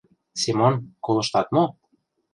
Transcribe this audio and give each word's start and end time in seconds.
—Семон, 0.41 0.73
колыштат 1.05 1.47
мо? 1.55 1.63